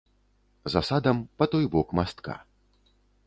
За 0.75 0.81
садам, 0.89 1.17
па 1.41 1.45
той 1.53 1.65
бок 1.75 1.87
мастка. 1.99 2.35